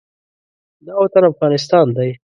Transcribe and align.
دا 0.85 0.93
وطن 1.03 1.23
افغانستان 1.33 1.85
دی. 1.97 2.09